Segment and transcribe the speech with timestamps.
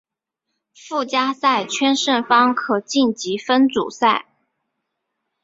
[0.73, 4.25] 附加赛圈胜方可晋级分组赛。